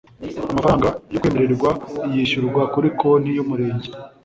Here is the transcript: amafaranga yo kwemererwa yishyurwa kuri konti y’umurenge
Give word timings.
amafaranga 0.51 0.87
yo 1.11 1.19
kwemererwa 1.21 1.69
yishyurwa 2.13 2.61
kuri 2.73 2.87
konti 2.99 3.29
y’umurenge 3.33 3.89